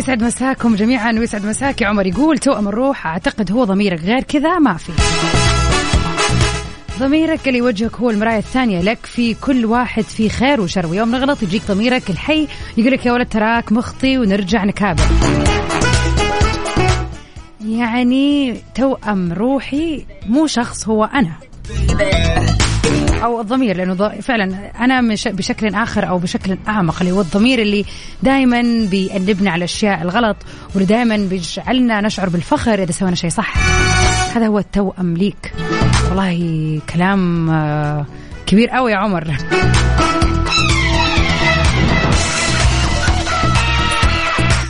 يسعد 0.03 0.23
مساكم 0.23 0.75
جميعا 0.75 1.11
ويسعد 1.11 1.45
مساك 1.45 1.81
يا 1.81 1.87
عمر. 1.87 2.05
يقول 2.07 2.37
توأم 2.37 2.67
الروح 2.67 3.07
أعتقد 3.07 3.51
هو 3.51 3.63
ضميرك. 3.63 3.99
غير 3.99 4.23
كذا 4.23 4.59
ما 4.59 4.77
في. 4.77 4.91
ضميرك 6.99 7.47
اللي 7.47 7.59
يوجهك 7.59 7.95
هو 7.95 8.09
المراية 8.09 8.37
الثانية 8.37 8.81
لك 8.81 9.05
في 9.05 9.33
كل 9.33 9.65
واحد 9.65 10.03
في 10.03 10.29
خير 10.29 10.61
وشر. 10.61 10.85
ويوم 10.85 11.11
نغلط 11.11 11.43
يجيك 11.43 11.61
ضميرك 11.67 12.09
الحي 12.09 12.47
يقول 12.77 12.91
لك 12.91 13.05
يا 13.05 13.11
ولد 13.11 13.27
تراك 13.27 13.71
مخطي 13.71 14.17
ونرجع 14.17 14.63
نكابر. 14.63 15.03
يعني 17.65 18.57
توأم 18.75 19.33
روحي 19.33 20.05
مو 20.29 20.47
شخص 20.47 20.87
هو 20.87 21.03
أنا. 21.03 21.33
أو 23.23 23.41
الضمير 23.41 23.77
لأنه 23.77 24.09
فعلا 24.09 24.71
أنا 24.79 25.15
بشكل 25.25 25.75
آخر 25.75 26.09
أو 26.09 26.17
بشكل 26.17 26.57
أعمق 26.67 26.99
اللي 26.99 27.11
هو 27.11 27.21
الضمير 27.21 27.61
اللي 27.61 27.85
دائما 28.23 28.87
بيأنبنا 28.91 29.51
على 29.51 29.57
الأشياء 29.57 30.01
الغلط 30.01 30.37
واللي 30.73 30.85
دائما 30.85 31.17
بيجعلنا 31.17 32.01
نشعر 32.01 32.29
بالفخر 32.29 32.83
إذا 32.83 32.91
سوينا 32.91 33.15
شيء 33.15 33.29
صح. 33.29 33.53
هذا 34.35 34.47
هو 34.47 34.59
التوأم 34.59 35.17
ليك. 35.17 35.53
والله 36.09 36.81
كلام 36.93 37.49
آه، 37.49 38.05
كبير 38.45 38.69
قوي 38.69 38.91
يا 38.91 38.97
عمر. 38.97 39.27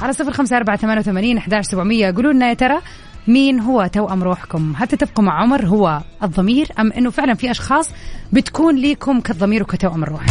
على 0.02 0.14
صفر 0.14 0.32
خمسة 0.32 0.58
أربعة 0.58 0.78
ثمانية 0.78 1.00
وثمانين 1.00 1.38
أحداش 1.38 1.66
سبعمية. 1.66 2.12
قولوا 2.12 2.34
لنا 2.34 2.50
يا 2.50 2.54
ترى 2.54 2.80
مين 3.28 3.60
هو 3.60 3.90
توأم 3.94 4.24
روحكم؟ 4.24 4.74
هل 4.78 4.88
تتفقوا 4.88 5.24
مع 5.24 5.42
عمر 5.42 5.66
هو 5.66 6.02
الضمير 6.24 6.68
أم 6.80 6.92
أنه 6.92 7.10
فعلا 7.10 7.34
في 7.34 7.52
أشخاص 7.52 7.90
بتكون 8.34 8.76
ليكم 8.76 9.20
كالضمير 9.22 9.64
وكتوأم 9.64 10.04
الروح؟ 10.04 10.26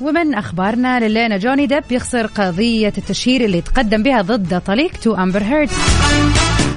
ومن 0.00 0.34
أخبارنا 0.34 1.00
لليلة 1.00 1.36
جوني 1.36 1.66
ديب 1.66 1.84
يخسر 1.90 2.26
قضية 2.26 2.92
التشهير 2.98 3.44
اللي 3.44 3.60
تقدم 3.60 4.02
بها 4.02 4.22
ضد 4.22 4.60
طليقته 4.60 5.22
أمبر 5.22 5.42
هيرد 5.42 5.70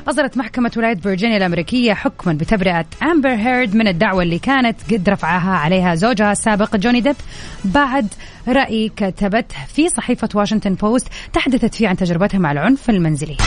أصدرت 0.08 0.38
محكمة 0.38 0.72
ولاية 0.78 0.96
فيرجينيا 0.96 1.38
الأمريكية 1.38 1.94
حكما 1.94 2.34
بتبرئة 2.34 2.86
أمبر 3.04 3.30
هيرد 3.30 3.76
من 3.76 3.88
الدعوة 3.88 4.24
اللي 4.24 4.40
كانت 4.40 4.94
قد 4.94 5.10
رفعها 5.10 5.52
عليها 5.52 5.96
زوجها 5.96 6.32
السابق 6.32 6.76
جوني 6.76 7.02
ديب 7.02 7.16
بعد 7.66 8.08
رأي 8.48 8.92
كتبته 8.96 9.56
في 9.68 9.90
صحيفة 9.90 10.30
واشنطن 10.36 10.74
بوست 10.74 11.08
تحدثت 11.34 11.76
فيه 11.76 11.88
عن 11.88 11.96
تجربتها 11.98 12.38
مع 12.38 12.52
العنف 12.52 12.90
المنزلي. 12.90 13.38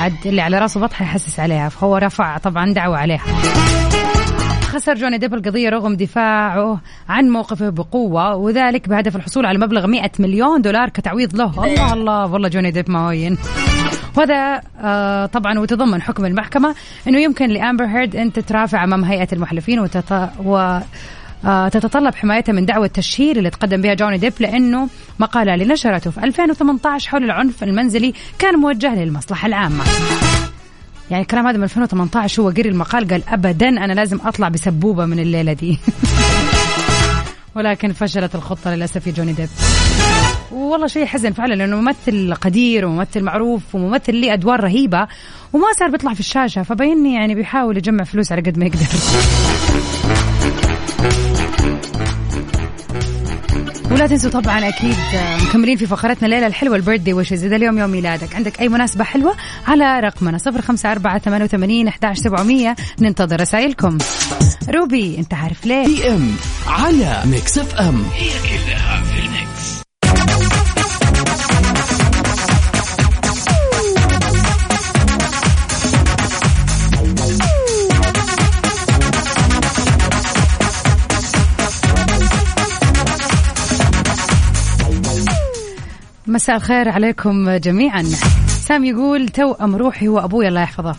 عد 0.00 0.26
اللي 0.26 0.40
على 0.40 0.58
راسه 0.58 0.80
بطحة 0.80 1.04
يحسس 1.04 1.40
عليها 1.40 1.68
فهو 1.68 1.96
رفع 1.96 2.38
طبعا 2.38 2.72
دعوة 2.72 2.96
عليها. 2.98 3.24
خسر 4.62 4.94
جوني 4.94 5.18
ديب 5.18 5.34
القضية 5.34 5.68
رغم 5.68 5.94
دفاعه 5.96 6.80
عن 7.08 7.28
موقفه 7.28 7.68
بقوة 7.68 8.34
وذلك 8.36 8.88
بهدف 8.88 9.16
الحصول 9.16 9.46
على 9.46 9.58
مبلغ 9.58 9.86
100 9.86 10.10
مليون 10.18 10.62
دولار 10.62 10.88
كتعويض 10.88 11.36
له. 11.36 11.64
الله 11.64 11.92
الله 11.92 12.26
والله 12.32 12.48
جوني 12.48 12.70
ديب 12.70 12.90
ما 12.90 13.10
هين 13.10 13.38
وهذا 14.16 14.60
آه 14.80 15.26
طبعا 15.26 15.58
وتضمن 15.58 16.02
حكم 16.02 16.24
المحكمة 16.24 16.74
إنه 17.08 17.20
يمكن 17.20 17.48
لأمبر 17.48 17.84
هيرد 17.84 18.16
إن 18.16 18.32
تترافع 18.32 18.84
أمام 18.84 19.04
هيئة 19.04 19.28
المحلفين 19.32 19.80
وتت... 19.80 20.30
و 20.44 20.78
آه، 21.44 21.68
تتطلب 21.68 22.14
حمايتها 22.14 22.52
من 22.52 22.66
دعوة 22.66 22.86
تشهير 22.86 23.36
اللي 23.36 23.50
تقدم 23.50 23.82
بها 23.82 23.94
جوني 23.94 24.18
ديب 24.18 24.32
لأنه 24.40 24.88
مقالة 25.18 25.54
اللي 25.54 25.64
نشرته 25.64 26.10
في 26.10 26.24
2018 26.24 27.10
حول 27.10 27.24
العنف 27.24 27.62
المنزلي 27.62 28.14
كان 28.38 28.54
موجه 28.54 28.94
للمصلحة 28.94 29.46
العامة. 29.46 29.84
يعني 31.10 31.22
الكلام 31.22 31.46
هذا 31.46 31.56
من 31.56 31.64
2018 31.64 32.42
هو 32.42 32.48
قري 32.48 32.68
المقال 32.68 33.08
قال 33.08 33.22
ابدا 33.28 33.68
أنا 33.68 33.92
لازم 33.92 34.18
أطلع 34.24 34.48
بسبوبة 34.48 35.06
من 35.06 35.18
الليلة 35.18 35.52
دي. 35.52 35.78
ولكن 37.56 37.92
فشلت 37.92 38.34
الخطة 38.34 38.74
للأسف 38.74 39.06
يا 39.06 39.12
جوني 39.12 39.32
ديب. 39.32 39.48
والله 40.52 40.86
شيء 40.86 41.06
حزن 41.06 41.32
فعلا 41.32 41.54
لأنه 41.54 41.76
ممثل 41.76 42.34
قدير 42.34 42.86
وممثل 42.86 43.22
معروف 43.22 43.74
وممثل 43.74 44.14
ليه 44.14 44.32
أدوار 44.32 44.60
رهيبة 44.60 45.08
وما 45.52 45.72
صار 45.78 45.90
بيطلع 45.90 46.14
في 46.14 46.20
الشاشة 46.20 46.62
فبيني 46.62 47.14
يعني 47.14 47.34
بيحاول 47.34 47.76
يجمع 47.76 48.04
فلوس 48.04 48.32
على 48.32 48.40
قد 48.40 48.58
ما 48.58 48.66
يقدر. 48.66 48.86
ولا 53.90 54.06
تنسوا 54.06 54.30
طبعا 54.30 54.68
أكيد 54.68 54.96
مكملين 55.48 55.76
في 55.76 55.86
فقرتنا 55.86 56.26
الليلة 56.26 56.46
الحلوة 56.46 56.76
ال 56.76 57.00
birthday 57.00 57.14
wishes 57.14 57.44
إذا 57.44 57.56
اليوم 57.56 57.78
يوم 57.78 57.90
ميلادك 57.90 58.34
عندك 58.34 58.60
أي 58.60 58.68
مناسبة 58.68 59.04
حلوة 59.04 59.34
على 59.66 60.00
رقمنا 60.00 60.38
054 60.46 61.18
88 61.18 61.88
11700 61.88 62.76
ننتظر 63.00 63.40
رسائلكم. 63.40 63.98
روبي 64.68 65.18
أنت 65.18 65.34
عارف 65.34 65.66
ليه 65.66 65.86
PM 65.86 66.30
على 66.66 67.22
Mix 67.24 67.58
FM. 67.58 68.02
هي 68.14 68.30
كلها 68.30 69.02
مساء 86.30 86.56
الخير 86.56 86.88
عليكم 86.88 87.50
جميعا. 87.50 88.02
سام 88.46 88.84
يقول 88.84 89.28
توأم 89.28 89.76
روحي 89.76 90.08
هو 90.08 90.18
أبوي 90.18 90.48
الله 90.48 90.60
يحفظه. 90.60 90.96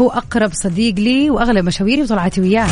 هو 0.00 0.10
أقرب 0.10 0.52
صديق 0.52 0.94
لي 0.94 1.30
وأغلب 1.30 1.64
مشاويري 1.64 2.02
وطلعتي 2.02 2.40
وياه. 2.40 2.68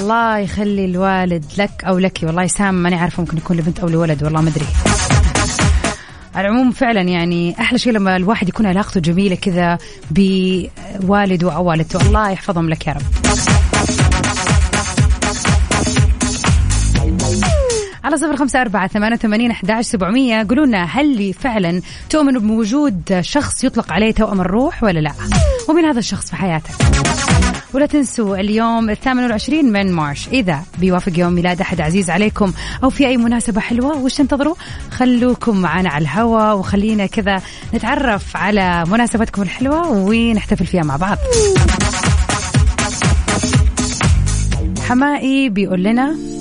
الله 0.00 0.38
يخلي 0.38 0.84
الوالد 0.84 1.44
لك 1.58 1.84
أو 1.84 1.98
لك. 1.98 2.18
والله 2.22 2.46
سام 2.46 2.74
ماني 2.74 2.96
عارفة 2.96 3.20
ممكن 3.20 3.36
يكون 3.36 3.56
لبنت 3.56 3.80
أو 3.80 3.88
لولد 3.88 4.22
والله 4.22 4.40
ما 4.40 4.48
أدري. 4.48 4.66
على 6.34 6.48
العموم 6.48 6.70
فعلا 6.70 7.00
يعني 7.00 7.60
أحلى 7.60 7.78
شيء 7.78 7.92
لما 7.92 8.16
الواحد 8.16 8.48
يكون 8.48 8.66
علاقته 8.66 9.00
جميلة 9.00 9.34
كذا 9.34 9.78
بوالده 10.10 11.52
أو 11.54 11.64
والدته. 11.64 12.06
الله 12.06 12.30
يحفظهم 12.30 12.70
لك 12.70 12.86
يا 12.86 12.92
رب. 12.92 13.02
على 18.04 18.16
صفر 18.16 18.36
خمسة 18.36 18.60
أربعة 18.60 18.86
ثمانية 18.86 19.16
وثمانين 19.16 19.50
أحد 19.50 19.80
سبعمية. 19.80 20.46
قولوا 20.48 20.66
لنا 20.66 20.84
هل 20.84 21.34
فعلا 21.34 21.82
تؤمنوا 22.10 22.40
بوجود 22.40 23.20
شخص 23.20 23.64
يطلق 23.64 23.92
عليه 23.92 24.12
توأم 24.12 24.40
الروح 24.40 24.82
ولا 24.82 25.00
لا؟ 25.00 25.12
ومن 25.68 25.84
هذا 25.84 25.98
الشخص 25.98 26.30
في 26.30 26.36
حياتك؟ 26.36 26.70
ولا 27.72 27.86
تنسوا 27.86 28.36
اليوم 28.36 28.90
الثامن 28.90 29.22
والعشرين 29.22 29.72
من 29.72 29.92
مارش. 29.92 30.28
إذا 30.28 30.60
بيوافق 30.78 31.18
يوم 31.18 31.32
ميلاد 31.32 31.60
أحد 31.60 31.80
عزيز 31.80 32.10
عليكم 32.10 32.52
أو 32.84 32.90
في 32.90 33.06
أي 33.06 33.16
مناسبة 33.16 33.60
حلوة 33.60 33.96
وش 33.96 34.14
تنتظروا؟ 34.14 34.54
خلوكم 34.90 35.56
معنا 35.56 35.90
على 35.90 36.02
الهواء 36.02 36.58
وخلينا 36.58 37.06
كذا 37.06 37.42
نتعرف 37.74 38.36
على 38.36 38.84
مناسبتكم 38.88 39.42
الحلوة 39.42 39.88
ونحتفل 39.90 40.66
فيها 40.66 40.82
مع 40.82 40.96
بعض. 40.96 41.18
حماقي 44.88 45.48
بيقول 45.48 45.82
لنا 45.82 46.33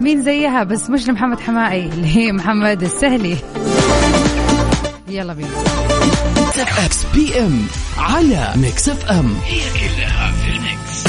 مين 0.00 0.22
زيها؟ 0.22 0.64
بس 0.64 0.90
مش 0.90 1.08
لمحمد 1.08 1.40
حماقي 1.40 1.86
اللي 1.86 2.16
هي 2.16 2.32
محمد 2.32 2.82
السهلي. 2.82 3.36
يلا 5.08 5.32
بينا. 5.32 5.48
Mix 6.84 7.06
PM 7.14 7.66
على 7.98 8.52
Mix 8.56 8.88
FM 8.88 9.34
هي 9.44 9.60
كلها 9.60 10.32
في 10.32 10.50
ال 10.50 10.61
mix. 10.61 11.04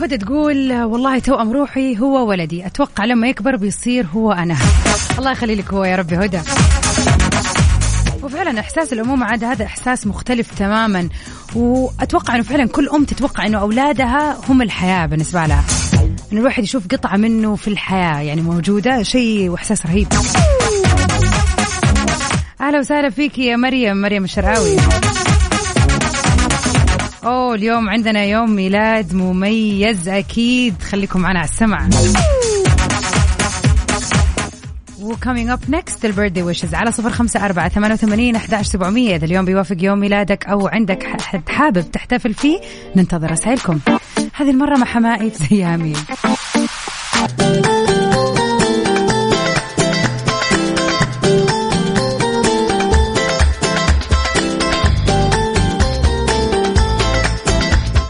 هدى 0.00 0.18
تقول 0.18 0.82
والله 0.82 1.18
توأم 1.18 1.52
روحي 1.52 1.98
هو 1.98 2.28
ولدي. 2.28 2.66
أتوقع 2.66 3.04
لما 3.04 3.28
يكبر 3.28 3.56
بيصير 3.56 4.06
هو 4.14 4.32
أنا. 4.32 4.56
الله 5.18 5.30
يخلي 5.30 5.54
لك 5.54 5.72
هو 5.72 5.84
يا 5.84 5.96
ربي 5.96 6.16
هدى. 6.16 6.40
وفعلا 8.38 8.60
إحساس 8.60 8.92
الأمومة 8.92 9.26
عاد 9.26 9.44
هذا 9.44 9.64
إحساس 9.64 10.06
مختلف 10.06 10.54
تماما. 10.58 11.08
وأتوقع 11.54 12.34
إنه 12.34 12.42
فعلا 12.42 12.68
كل 12.68 12.88
أم 12.88 13.04
تتوقع 13.04 13.46
إنه 13.46 13.58
أولادها 13.58 14.36
هم 14.48 14.62
الحياة 14.62 15.06
بالنسبة 15.06 15.46
لها. 15.46 15.64
إنه 16.32 16.40
الواحد 16.40 16.62
يشوف 16.62 16.86
قطعة 16.86 17.16
منه 17.16 17.56
في 17.56 17.68
الحياة 17.68 18.20
يعني 18.20 18.42
موجودة 18.42 19.02
شيء 19.02 19.48
وإحساس 19.48 19.86
رهيب. 19.86 20.08
أهلا 22.60 22.78
وسهلا 22.78 23.10
فيك 23.10 23.38
يا 23.38 23.56
مريم 23.56 23.96
مريم 23.96 24.24
الشرعاوي. 24.24 24.76
أوه 27.24 27.54
اليوم 27.54 27.88
عندنا 27.88 28.24
يوم 28.24 28.50
ميلاد 28.50 29.14
مميز 29.14 30.08
أكيد. 30.08 30.74
خليكم 30.82 31.20
معنا 31.20 31.38
على 31.38 31.48
السمع. 31.48 31.88
و 35.02 35.09
coming 35.09 35.50
up 35.50 35.60
next 35.68 36.04
ال 36.04 36.08
birthday 36.08 36.42
wishes 36.42 36.74
على 36.74 36.92
صفر 36.92 37.10
خمسة 37.10 37.44
أربعة 37.44 37.68
ثمانية 37.68 37.94
وثمانين 37.94 38.36
أحداش 38.36 38.66
سبعمية. 38.66 39.16
إذا 39.16 39.24
اليوم 39.24 39.44
بيوافق 39.44 39.76
يوم 39.80 39.98
ميلادك 39.98 40.46
أو 40.46 40.68
عندك 40.68 41.02
حد 41.02 41.48
حابب 41.48 41.90
تحتفل 41.90 42.34
فيه 42.34 42.60
ننتظر 42.96 43.30
رسائلكم. 43.30 43.78
هذه 44.34 44.50
المرة 44.50 44.76
مع 44.76 44.84
حماقي 44.84 45.30
زيها 45.30 45.76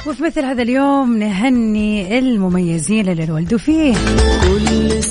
وفي 0.07 0.23
مثل 0.23 0.45
هذا 0.45 0.63
اليوم 0.63 1.19
نهني 1.19 2.19
المميزين 2.19 3.09
اللي 3.09 3.33
ولدوا 3.33 3.59
فيه. 3.59 3.95
كل 4.43 5.03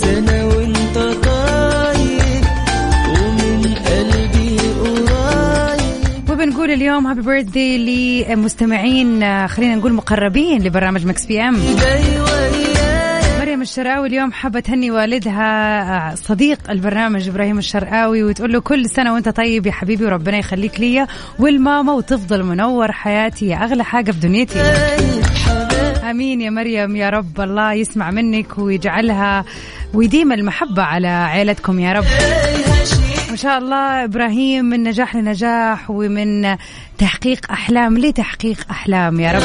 اليوم. 6.77 7.07
happy 7.07 7.21
birthday 7.21 7.77
لمستمعين 8.25 9.23
آه، 9.23 9.47
خلينا 9.47 9.75
نقول 9.75 9.93
مقربين 9.93 10.63
لبرنامج 10.63 11.05
Mix 11.05 11.25
PM 11.25 11.57
مريم 13.39 13.61
الشرقاوي 13.61 14.07
اليوم 14.07 14.31
حابة 14.31 14.59
تهني 14.59 14.91
والدها 14.91 15.81
آه، 16.11 16.15
صديق 16.15 16.71
البرنامج 16.71 17.29
إبراهيم 17.29 17.57
الشرقاوي 17.57 18.23
وتقول 18.23 18.53
له 18.53 18.59
كل 18.61 18.89
سنة 18.89 19.13
وأنت 19.13 19.29
طيب 19.29 19.67
يا 19.67 19.71
حبيبي 19.71 20.05
وربنا 20.05 20.37
يخليك 20.37 20.79
ليا 20.79 21.07
والماما 21.39 21.93
وتفضل 21.93 22.43
منور 22.43 22.91
حياتي 22.91 23.47
يا 23.47 23.57
أغلى 23.57 23.83
حاجة 23.83 24.11
في 24.11 24.19
دنيتي. 24.19 24.59
آمين 26.09 26.41
يا 26.41 26.49
مريم 26.49 26.95
يا 26.95 27.09
رب 27.09 27.41
الله 27.41 27.73
يسمع 27.73 28.11
منك 28.11 28.57
ويجعلها 28.57 29.45
ويديم 29.93 30.31
المحبة 30.31 30.83
على 30.83 31.07
عيلتكم 31.07 31.79
يا 31.79 31.93
رب. 31.93 32.05
شاء 33.37 33.57
الله 33.57 34.03
إبراهيم 34.03 34.65
من 34.65 34.83
نجاح 34.83 35.15
لنجاح 35.15 35.89
ومن 35.89 36.57
تحقيق 36.97 37.51
أحلام 37.51 37.97
لتحقيق 37.97 38.57
أحلام 38.71 39.19
يا 39.19 39.31
رب. 39.31 39.41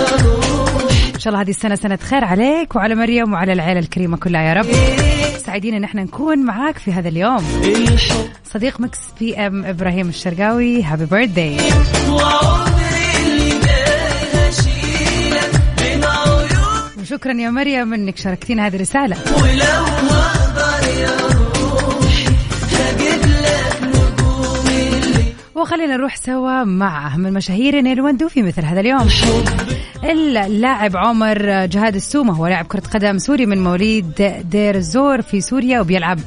إن 1.15 1.21
شاء 1.21 1.33
الله 1.33 1.43
هذه 1.45 1.51
السنة 1.51 1.75
سنة 1.75 1.97
خير 1.97 2.25
عليك 2.25 2.77
وعلى 2.77 2.95
مريم 2.95 3.33
وعلى 3.33 3.53
العيلة 3.53 3.81
الكريمة 3.81 4.17
كلها 4.17 4.43
يا 4.43 4.53
رب. 4.53 4.67
سعيدين 5.47 5.75
إن 5.75 5.85
إحنا 5.85 6.03
نكون 6.03 6.39
معاك 6.39 6.79
في 6.79 6.93
هذا 6.93 7.09
اليوم. 7.09 7.45
صديق 8.55 8.81
Mix 8.81 8.99
PM 9.21 9.65
إبراهيم 9.65 10.09
الشرقاوي 10.09 10.83
happy 10.83 11.05
birthday 11.05 11.57
وشكرا 17.01 17.33
يا 17.33 17.51
مريم 17.51 17.95
إنك 17.95 18.17
شاركتينا 18.17 18.67
هذه 18.67 18.77
الرسالة. 18.77 19.17
وخلينا 25.63 25.97
نروح 25.97 26.17
سوا 26.17 26.65
مع 26.65 27.07
أهم 27.07 27.27
المشاهير 27.27 28.03
ولدوا 28.03 28.29
في 28.29 28.43
مثل 28.43 28.65
هذا 28.65 28.81
اليوم. 28.81 29.09
اللاعب 30.05 30.97
عمر 30.97 31.67
جهاد 31.67 31.95
السومة 31.95 32.33
هو 32.33 32.47
لاعب 32.47 32.65
كرة 32.65 32.83
قدم 32.95 33.19
سوري 33.19 33.47
من 33.47 33.65
مواليد 33.65 34.43
دير 34.45 34.75
الزور 34.75 35.23
في 35.23 35.41
سوريا 35.41 35.81
وبيلعب 35.81 36.19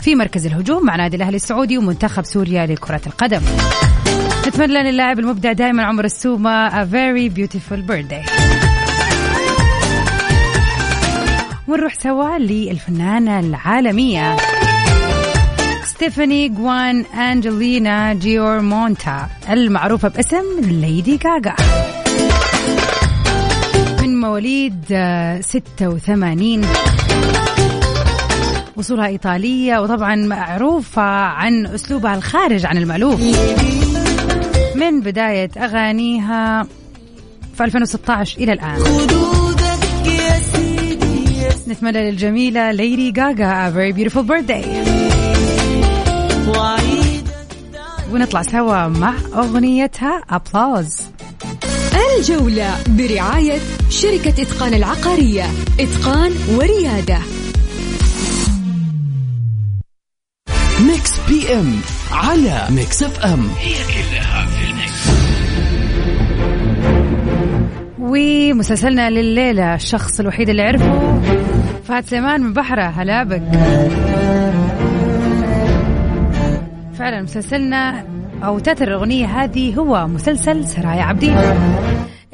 في 0.00 0.14
مركز 0.14 0.46
الهجوم 0.46 0.86
مع 0.86 0.96
نادي 0.96 1.16
الأهلي 1.16 1.36
السعودي 1.36 1.78
ومنتخب 1.78 2.24
سوريا 2.24 2.66
لكرة 2.66 3.00
القدم. 3.06 3.40
نتمنى 4.46 4.92
للاعب 4.92 5.18
المبدع 5.18 5.52
دائما 5.52 5.84
عمر 5.84 6.04
السومة 6.04 6.68
a 6.68 6.86
very 6.86 7.36
beautiful 7.36 7.90
birthday. 7.90 8.30
ونروح 11.68 11.94
سوا 11.94 12.38
للفنانة 12.38 13.40
العالمية. 13.40 14.36
ستيفاني 15.94 16.48
جوان 16.48 17.00
أنجلينا 17.00 18.14
جيور 18.14 18.60
مونتا 18.60 19.28
المعروفة 19.50 20.08
باسم 20.08 20.44
ليدي 20.60 21.18
غاغا 21.26 21.54
من 24.02 24.20
مواليد 24.20 24.84
آه، 24.92 25.40
86 25.40 26.62
وصولها 28.76 29.06
إيطالية 29.06 29.78
وطبعا 29.78 30.16
معروفة 30.16 31.02
عن 31.02 31.66
أسلوبها 31.66 32.14
الخارج 32.14 32.66
عن 32.66 32.76
المألوف. 32.76 33.20
من 34.74 35.00
بداية 35.00 35.50
أغانيها 35.56 36.66
في 37.54 37.64
2016 37.64 38.38
إلى 38.38 38.52
الآن. 38.52 38.78
نتمنى 41.68 42.10
للجميلة 42.10 42.72
ليدي 42.72 43.20
غاغا 43.20 43.68
a 43.68 43.72
very 43.72 43.92
beautiful 43.92 44.22
birthday. 44.22 44.93
ونطلع 48.12 48.42
سوا 48.42 48.88
مع 48.88 49.14
أغنيتها 49.34 50.22
Applause 50.30 51.00
الجولة 52.18 52.74
برعاية 52.88 53.58
شركة 53.90 54.42
إتقان 54.42 54.74
العقارية 54.74 55.44
إتقان 55.80 56.32
وريادة. 56.56 57.18
ميكس 60.80 61.12
إف 61.28 61.54
إم 61.54 61.80
على 62.12 62.66
ميكس 62.70 63.02
إف 63.02 63.24
إم. 63.24 63.48
هي 63.58 63.74
كلها 63.74 64.46
في 64.46 64.70
ال 64.70 64.77
mix. 64.77 65.04
ومسلسلنا 67.98 69.10
لليلة 69.10 69.74
الشخص 69.74 70.20
الوحيد 70.20 70.48
اللي 70.48 70.62
عرفه 70.62 71.20
فهد 71.88 72.04
سليمان 72.04 72.40
من 72.40 72.52
بحرة. 72.52 72.82
هلا 72.82 73.24
بك. 73.24 73.42
فعلا 76.94 77.22
مسلسلنا 77.22 78.04
أو 78.44 78.58
تتر 78.58 78.88
الأغنية 78.88 79.26
هذه 79.26 79.74
هو 79.74 80.06
مسلسل 80.06 80.64
سرايا 80.68 81.02
عبدين 81.02 81.36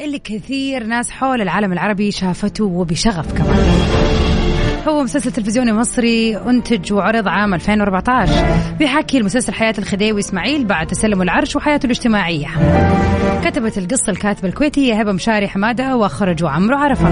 اللي 0.01 0.19
كثير 0.19 0.85
ناس 0.85 1.11
حول 1.11 1.41
العالم 1.41 1.73
العربي 1.73 2.11
شافته 2.11 2.65
وبشغف 2.65 3.33
كمان. 3.39 3.80
هو 4.89 5.03
مسلسل 5.03 5.33
تلفزيوني 5.33 5.73
مصري 5.73 6.37
أنتج 6.37 6.93
وعرض 6.93 7.29
عام 7.29 7.55
2014 7.55 8.33
بيحكي 8.79 9.19
المسلسل 9.19 9.53
حياة 9.53 9.75
الخديوي 9.79 10.21
إسماعيل 10.21 10.65
بعد 10.65 10.87
تسلم 10.87 11.23
العرش 11.23 11.57
وحياته 11.57 11.87
الاجتماعية. 11.87 12.49
كتبت 13.45 13.79
القصة 13.79 14.11
الكاتبة 14.11 14.49
الكويتية 14.49 15.01
هبة 15.01 15.13
مشاري 15.13 15.49
حمادة 15.49 15.97
وأخرجوا 15.97 16.51
عمرو 16.51 16.77
عرفة. 16.77 17.09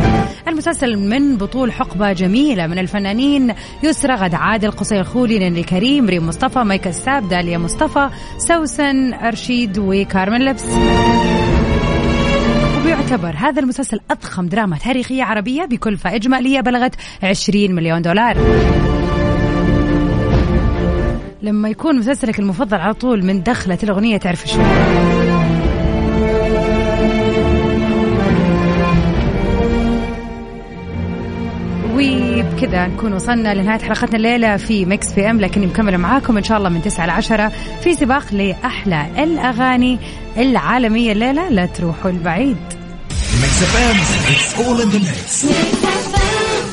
المسلسل 0.48 0.96
من 0.96 1.36
بطول 1.36 1.72
حقبة 1.72 2.12
جميلة 2.12 2.66
من 2.66 2.78
الفنانين 2.78 3.54
يسرى 3.82 4.14
غد 4.14 4.34
عادل 4.34 4.70
قصي 4.70 5.00
الخولي 5.00 5.38
نيلي 5.38 5.62
كريم 5.62 6.06
ريم 6.06 6.26
مصطفى 6.26 6.58
مايكل 6.58 6.94
ساب 6.94 7.28
داليا 7.28 7.58
مصطفى 7.58 8.08
سوسن 8.38 9.14
أرشيد 9.14 9.78
وكارمن 9.78 10.44
لبس. 10.44 10.66
وبيعتبر 12.98 13.34
هذا 13.36 13.62
المسلسل 13.62 14.00
أضخم 14.10 14.46
دراما 14.46 14.76
تاريخية 14.76 15.24
عربية 15.24 15.64
بكلفة 15.64 16.14
إجمالية 16.14 16.60
بلغت 16.60 16.94
20 17.22 17.74
مليون 17.74 18.02
دولار. 18.02 18.36
لما 21.42 21.68
يكون 21.68 21.98
مسلسلك 21.98 22.38
المفضل 22.38 22.76
على 22.76 22.94
طول 22.94 23.24
من 23.24 23.42
دخلة 23.42 23.78
الأغنية 23.82 24.16
تعرف 24.16 24.46
شو. 24.46 24.58
وبكذا 31.94 32.86
نكون 32.86 33.12
وصلنا 33.12 33.54
لنهاية 33.54 33.78
حلقتنا 33.78 34.16
الليلة 34.16 34.56
في 34.56 34.84
ميكس 34.84 35.12
إف 35.12 35.30
إم 35.30 35.40
لكني 35.40 35.66
مكملة 35.66 35.96
معاكم 35.96 36.36
إن 36.36 36.42
شاء 36.42 36.58
الله 36.58 36.68
من 36.68 36.82
9 36.82 37.06
ل 37.06 37.10
10 37.10 37.48
في 37.80 37.94
سباق 37.94 38.32
لأحلى 38.32 39.06
الأغاني 39.24 39.98
العالمية 40.36 41.12
الليلة. 41.12 41.48
لا 41.48 41.66
تروحوا 41.66 42.10
البعيد. 42.10 42.77
ميكس 43.60 43.70
اف 43.70 43.76
ام 43.76 44.00
it's 44.34 44.54
all 44.66 44.80
in 44.82 44.88
the 44.90 44.98
mix 44.98 45.44